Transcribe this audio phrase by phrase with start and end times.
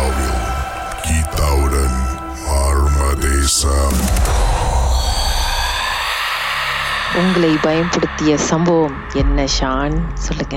[0.00, 0.34] Melayu
[1.04, 1.48] Kita
[2.44, 3.98] Marmadesam
[7.14, 9.96] உங்களை பயன்படுத்திய சம்பவம் என்ன ஷான்?
[10.14, 10.56] சொல்லுங்க.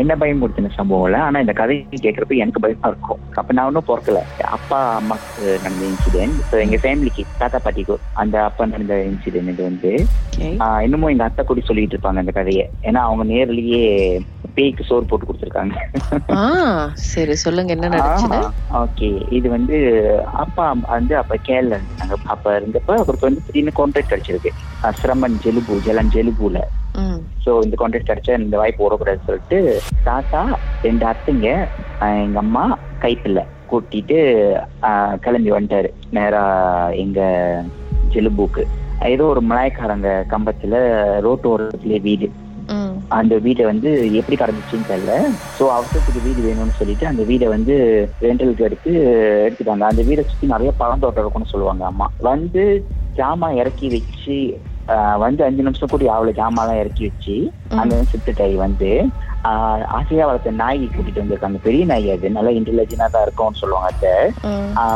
[0.00, 3.20] என்ன பயன்படுத்தின சம்பவம் இல்லை ஆனா இந்த கதையை கேட்கறப்ப எனக்கு பயமா இருக்கும்.
[3.40, 4.20] அப்ப நான் ஒன்றும் பிறக்கல.
[4.56, 9.92] அப்பா அம்மாக்கு நடந்த இன்சிடென்ட் இப்போ எங்க ஃபேமிலிக்கு தாத்தா பாட்டிக்கு அந்த அப்பா நடந்த இன்சிடென்ட் இது வந்து
[10.86, 12.66] இன்னமும் எங்க அத்தை கூட சொல்லிட்டு இருப்பாங்க அந்த கதையை.
[12.88, 13.84] ஏன்னா அவங்க நேர்லயே
[14.56, 15.74] பேய்க்கு சோறு போட்டு கொடுத்துருக்காங்க.
[17.10, 18.50] சரி சொல்லுங்க என்ன
[18.84, 19.78] ஓகே இது வந்து
[20.44, 22.18] அப்பா வந்து அப்ப கேரள இருந்தாங்க.
[22.34, 24.52] அப்ப இருந்தப்ப அவருக்கு வந்து திடீர்னு கான்ட்ராக்ட் கிடைச்சிருக்கு.
[25.00, 26.60] சிரமன் ஜெலுபு ஜலன் ஜெலுபுல.
[27.44, 29.58] ஸோ இந்த கான்ட்ராக்ட் கிடைச்சா இந்த வாய்ப்பு ஓடக்கூடாதுன்னு சொல்லிட்டு
[30.08, 30.42] தாத்தா
[30.86, 31.48] ரெண்டு அத்தைங்க
[32.26, 32.64] எங்க அம்மா
[33.04, 34.18] கைப்பில்லை கூட்டிட்டு
[35.24, 35.88] கிளம்பி வந்துட்டாரு.
[36.16, 36.44] நேரா
[37.02, 37.20] எங்க
[38.14, 38.62] ஜெலுபுக்கு.
[39.12, 40.76] ஏதோ ஒரு மலாய்க்காரங்க கம்பத்துல
[41.26, 42.28] ரோட்டு ஓரத்துலயே வீடு.
[43.18, 45.14] அந்த வீடை வந்து எப்படி கடந்துச்சுன்னு தெரியல.
[45.58, 47.74] ஸோ அவசரத்துக்கு வீடு வேணும்னு சொல்லிட்டு அந்த வீடை வந்து
[48.26, 48.90] ரெண்டலுக்கு எடுத்து
[49.46, 49.86] எடுத்துட்டாங்க.
[49.92, 52.08] அந்த வீடை சுற்றி நிறைய பழந்தோட்டம் இருக்கும்னு சொல்லுவாங்க அம்மா.
[52.30, 52.64] வந்து
[53.18, 54.36] ஜாமான் இறக்கி வச்சு
[55.22, 57.36] வந்து அஞ்சு நிமிஷம் கூடி அவ்வளோ ஜாமான்லாம் இறக்கி வச்சு
[57.80, 58.90] அந்த சித்து டை வந்து
[59.90, 61.58] ஆசையா வளர்த்த நாய் கூட்டிட்டு வந்திருக்காங்க.
[61.58, 62.30] பெரிய நாய் அது.
[62.30, 64.12] நல்லா இன்டெலிஜென்டா தான் இருக்கும்னு சொல்லுவாங்க அதை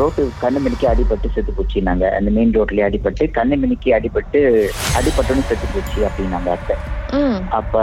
[0.00, 4.40] ரோட்டு கண்ணு மணிக்கு அடிபட்டு செத்து போச்சுனாங்க அந்த மெயின் ரோட்லயே அடிபட்டு கண்ணு மணிக்கு அடிபட்டு
[4.98, 6.76] அடிபட்டோன்னு செத்து போச்சு அப்படின்னாங்க அத்தை.
[7.50, 7.74] அப்ப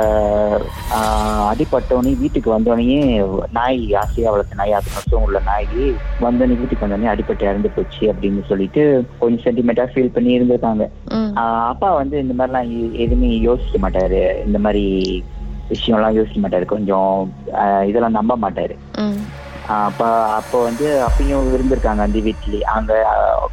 [0.95, 2.97] ஆஹ் அடிபட்டவனே வீட்டுக்கு வந்தோடனே
[3.51, 5.67] நாய் ஆசையா வளர்த்த நாய் அது வருஷம் உள்ள நாய்
[6.21, 8.83] வந்தோடனே வீட்டுக்கு வந்தோடனே அடிபட்டு இறந்து போச்சு அப்படின்னு சொல்லிட்டு
[9.19, 10.85] கொஞ்சம் சென்டிமெண்டா ஃபீல் பண்ணி இருந்திருக்காங்க
[11.69, 14.43] அப்பா வந்து இந்த மாதிரிலாம் எதுவுமே யோசிக்க மாட்டாரு.
[14.45, 14.85] இந்த மாதிரி
[15.69, 16.65] விஷயம்லாம் யோசிக்க மாட்டாரு.
[16.65, 17.11] கொஞ்சம்
[17.87, 18.75] இதெல்லாம் நம்ப மாட்டாரு.
[19.67, 20.05] அப்ப
[20.37, 22.61] அப்போ வந்து அப்பயும் இருந்திருக்காங்க அந்த வீட்லயே.
[22.75, 22.93] அங்க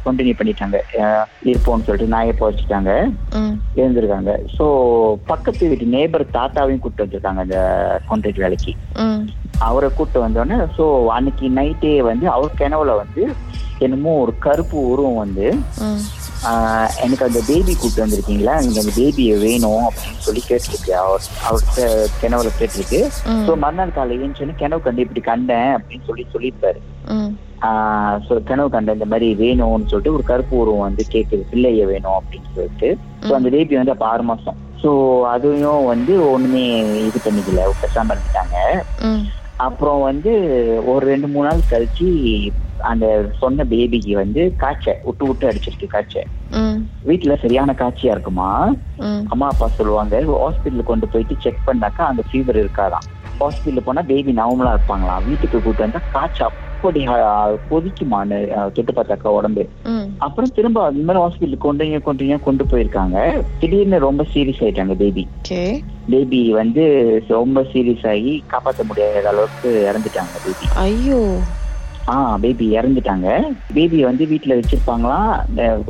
[0.05, 0.77] கண்டினியூ பண்ணிட்டாங்க.
[1.49, 2.91] இருப்போம்னு சொல்லிட்டு நாயை போச்சுட்டாங்க
[3.79, 4.31] இருந்திருக்காங்க.
[4.57, 4.65] ஸோ
[5.31, 7.59] பக்கத்து வீட்டு நேபர் தாத்தாவையும் கூப்பிட்டு வந்திருக்காங்க அந்த
[8.09, 8.73] கான்ட்ராக்ட் வேலைக்கு.
[9.69, 13.23] அவரை கூப்பிட்டு வந்தோடனே ஸோ அன்னைக்கு நைட்டே வந்து அவர் கிணவுல வந்து
[13.85, 15.45] என்னமோ ஒரு கருப்பு உருவம் வந்து
[17.03, 18.53] எனக்கு அந்த பேபி கூப்பிட்டு வந்திருக்கீங்களா?
[18.61, 20.91] எனக்கு அந்த பேபியை வேணும் அப்படின்னு சொல்லி கேட்டிருக்கு.
[21.03, 21.81] அவர் அவர்கிட்ட
[22.21, 22.99] கிணவுல கேட்டிருக்கு.
[23.47, 26.81] ஸோ மறுநாள் காலையில் ஏன்னு கிணவு கண்டு இப்படி கண்டேன் அப்படின்னு சொல்லி சொல்லியிருப்பாரு.
[28.27, 32.49] so கனவு கண்ட இந்த மாதிரி வேணும்னு சொல்லிட்டு ஒரு கருப்பு உருவம் வந்து கேக்குது பிள்ளைய வேணும் அப்படின்னு
[32.55, 32.89] சொல்லிட்டு.
[33.27, 34.57] ஸோ அந்த பேபி வந்து அப்ப ஆறு மாசம்.
[34.83, 34.89] ஸோ
[35.33, 36.63] அதையும் வந்து ஒண்ணுமே
[37.09, 37.67] இது பண்ணிக்கல.
[37.83, 38.57] பேசாம இருந்துட்டாங்க.
[39.61, 40.31] அப்புறம் வந்து
[40.85, 42.07] ஒரு ரெண்டு மூணு நாள் கழிச்சு
[42.83, 43.05] அந்த
[43.39, 46.79] சொன்ன பேபிக்கு வந்து காய்ச்ச விட்டு விட்டு அடிச்சிருக்கு காய்ச்ச ம்.
[47.09, 48.47] வீட்டுல சரியான காய்ச்சியா இருக்குமா?
[49.29, 53.05] அம்மா அப்பா சொல்லுவாங்க ஹாஸ்பிட்டல் கொண்டு போயிட்டு செக் பண்ணாக்கா அந்த ஃபீவர் இருக்காதாம்.
[53.39, 55.23] ஹாஸ்பிட்டல் போனா பேபி நார்மலா இருப்பாங்களாம்.
[55.23, 57.01] வீட்டுக்கு கூட்டு வந்தா காய்ச்சல் அப்படி
[58.55, 59.63] ஆஹ், தொட்டு பார்த்தாக்கா உடம்பு?
[60.19, 63.17] அப்புறம் திரும்ப அந்த மாதிரி ஹாஸ்பிட்டல் கொண்டு கொண்டு கொண்டு போயிருக்காங்க.
[63.59, 65.23] திடீர்னு ரொம்ப சீரியஸ் ஆயிட்டாங்க பேபி
[66.07, 66.83] பேபி வந்து
[67.29, 71.19] ரொம்ப சீரியஸ் ஆகி காப்பாற்ற முடியாத அளவுக்கு இறந்துட்டாங்க பேபி ஐயோ.
[72.09, 73.27] ஆ பேபி இறந்துட்டாங்க.
[73.73, 75.29] பேபி வந்து வீட்டுல வச்சிருப்பாங்களாம்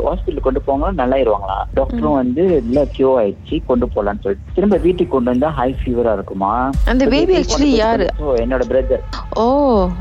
[0.08, 1.58] ஹாஸ்பிட்டல் கொண்டு போவாங்களா நல்லாயிருவாங்களா?
[1.74, 4.54] டாக்டரும் வந்து இல்ல கியூ ஆயிடுச்சு கொண்டு போலாம்னு சொல்லிட்டு.
[4.54, 6.52] திரும்ப வீட்டுக்கு கொண்டு வந்தா ஹை ஃபீவரா இருக்குமா?
[6.86, 8.08] அந்த பேபி baby ஆக்சுவலி யாரு?
[8.20, 9.04] So, என்னோட பிரதர்
[9.38, 9.46] ஓ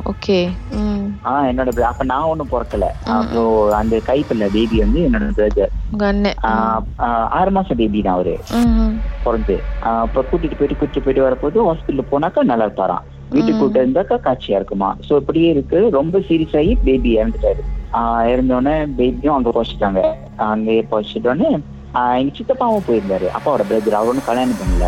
[0.05, 0.39] ஓகே
[1.27, 2.85] ஆ என்னோட அப்ப நான் ஒண்ணும் பிறக்கல.
[3.17, 3.41] அப்போ
[3.75, 5.73] அந்த கைப்பில்ல பேபி வந்து என்னோட பிரதர்
[7.39, 8.35] ஆறு மாசம் பேபி தான் அவரு.
[9.25, 9.57] பிறந்து.
[9.83, 13.07] ஆஹ் அப்ப கூட்டிட்டு போயிட்டு கூட்டிட்டு போயிட்டு வரப்போது ஹாஸ்பிட்டல் போனாக்கா நல்லா இருப்பாராம்.
[13.31, 14.89] வீட்டுக்கு கூட்டு இருந்தாக்கா காட்சியா இருக்குமா?
[15.07, 15.89] சோ இப்படியே இருக்கு.
[15.91, 17.63] ரொம்ப சீரியஸ் ஆகி பேபி இறந்துட்டாரு.
[17.93, 20.01] ஆஹ் இறந்தோடனே பேபியும் அங்க போச்சுட்டாங்க.
[20.47, 21.51] அங்கேயே போச்சுட்டோடனே
[22.17, 23.27] எங்க சித்தப்பாவும் போயிருந்தாரு.
[23.37, 24.87] அப்பாவோட பிரதர் அவர் ஒன்றும் கல்யாணம் பண்ணல.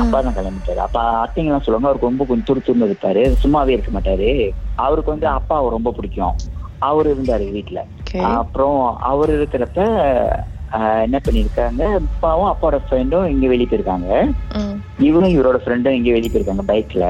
[0.00, 0.80] அப்பா தான் கல்யாணம் பண்ணிட்டாரு.
[0.86, 3.22] அப்ப அத்தைங்க எல்லாம் சொல்லுவாங்க அவருக்கு ரொம்ப கொஞ்சம் துரு துருன்னு இருப்பாரு.
[3.42, 4.30] சும்மாவே இருக்க மாட்டாரு.
[4.78, 6.36] அவருக்கு வந்து அப்பாவை ரொம்ப பிடிக்கும்.
[6.82, 7.80] அவர் இருந்தாரு வீட்டுல
[8.34, 8.78] அப்புறம்
[9.10, 9.80] அவர் இருக்கிறப்ப
[10.72, 14.08] ஆஹ் என்ன பண்ணிருக்காங்க அப்பாவும் அப்பாவோட ஃப்ரெண்டும் இங்க வெளியே போயிருக்காங்க.
[15.00, 17.04] இவரும் இவரோட ஃப்ரெண்டும் இங்க வெளியே போயிருக்காங்க பைக்ல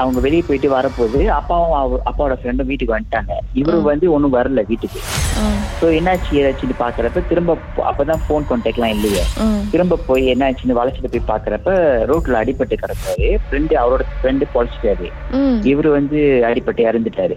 [0.00, 1.72] அவங்க வெளியே போயிட்டு வரப்போது அப்பாவும்
[2.08, 3.32] அப்பாவோட ஃப்ரெண்டும் வீட்டுக்கு வந்துட்டாங்க.
[3.60, 5.00] இவரு வந்து ஒண்ணும் வரல வீட்டுக்கு.
[5.78, 7.52] ஸோ என்னாச்சு ஏதாச்சுன்னு பாக்குறப்ப திரும்ப
[7.90, 9.22] அப்பதான் ஃபோன் கான்டாக்ட்லாம் இல்லையே.
[9.72, 11.72] திரும்ப போய் என்னாச்சுன்னு வளைச்சிட்டு போய் பாக்குறப்ப
[12.10, 15.08] ரோட்ல அடிபட்டு கிடப்பாரு ஃப்ரெண்டு அவரோட ஃப்ரெண்டு பொழைச்சிட்டாரு.
[15.72, 16.18] இவரு வந்து
[16.48, 17.36] அடிபட்டு இறந்துட்டாரு.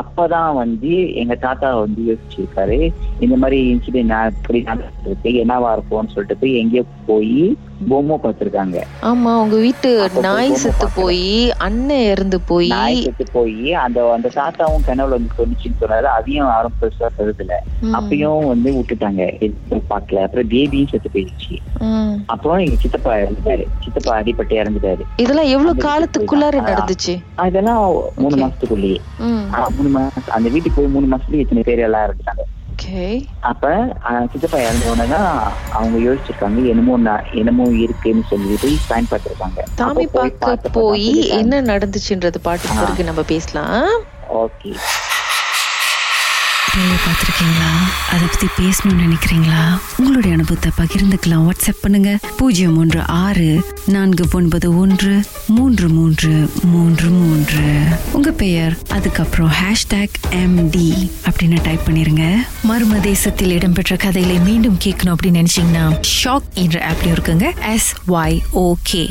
[0.00, 0.92] அப்பதான் வந்து
[1.22, 2.78] எங்க தாத்தா வந்து யோசிச்சிருக்காரு
[3.20, 7.34] இந்த மாதிரி இன்சிடென்ட் நான் இப்படி நடந்திருக்கு என்னவா இருக்கும்னு சொல்லிட்டு போய் எங்கேயோ போய்
[7.88, 8.82] பொம்மை பார்த்திருக்காங்க.
[9.02, 10.88] ஆமா உங்க வீட்டு நாய் செத்து.
[10.94, 12.66] போய் அண்ணன் இறந்து போய்.
[12.66, 16.02] நாய் செத்து போய் அந்த அந்த தாத்தாவும் கனவுல வந்து சொன்னிச்சுன்னு சொன்னாரு.
[16.02, 17.08] அதையும் யாரும் பெருசா
[17.82, 17.94] ம்.
[17.94, 19.22] அப்பயும் வந்து விட்டுட்டாங்க.
[19.88, 20.22] பார்க்கல.
[20.22, 21.58] அப்புறம் பேபியும் செத்து போயிடுச்சு.
[22.26, 23.66] அப்புறம் எங்க சித்தப்பா இறந்துட்டாரு.
[23.84, 25.02] சித்தப்பா அடிபட்டு இறந்துட்டாரு.
[25.16, 27.20] இதெல்லாம் எவ்வளவு காலத்துக்குள்ளார நடந்துச்சு?
[27.34, 28.36] அதெல்லாம் மூணு.
[28.36, 29.00] மாசத்துக்குள்ளேயே.
[29.76, 32.59] மூணு மாசம் அந்த வீட்டுக்கு போய் மூணு மாசத்துலயே இத்தனை பேர் எல்லாம் இருந்துட்டாங்க ஓகே
[33.40, 33.66] அப்ப
[34.32, 35.18] சித்தப்பா இறந்த உடனே
[35.72, 36.96] அவங்க யோசிச்சிருக்காங்க என்னமோ
[37.32, 41.10] என்னமோ இருக்குன்னு சொல்லிட்டு ஸ்கேன் பார்த்திருக்காங்க சாமி அப்ப போய் பார்க்க போய்.
[41.38, 42.38] என்ன நடந்துச்சுன்றது.
[42.80, 43.88] பிறகு நம்ம பேசலாம்
[44.28, 44.72] ஓகே
[46.74, 47.70] பேயை பார்த்துருக்கீங்களா?
[48.10, 49.78] அதை பற்றி பேசணும்னு நினைக்கிறீங்களா?
[49.96, 51.50] உங்களுடைய அனுபவத்தை பகிர்ந்துக்கலாம்.
[51.50, 52.18] வாட்ஸ்அப் பண்ணுங்க.
[52.36, 57.82] பூஜ்ஜியம் ஒன்று ஆறு நான்கு ஒன்பது ஒன்று மூன்று மூன்று மூன்று மூன்று.
[58.12, 62.36] உங்கள் பெயர் அதுக்கப்புறம் ஹேஷ்டேக் எம்டி அப்படின்னு டைப் பண்ணிருங்க.
[62.68, 67.70] மர்ம தேசத்தில் இடம்பெற்ற கதைகளை மீண்டும் கேட்கணும் அப்படின்னு நினைச்சீங்கன்னா ஷாக் என்ற ஆப்லையும் இருக்குங்க.
[67.72, 69.10] S Y okay